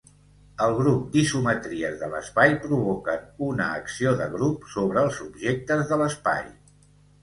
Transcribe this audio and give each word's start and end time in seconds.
El 0.67 0.71
grup 0.79 1.03
d'isometries 1.15 1.99
de 1.99 2.09
l'espai 2.15 2.57
provoquen 2.65 3.29
una 3.51 3.71
acció 3.85 4.17
de 4.25 4.31
grup 4.35 4.69
sobre 4.77 5.05
els 5.07 5.25
objectes 5.31 5.91
de 5.95 6.05
l'espai. 6.05 6.47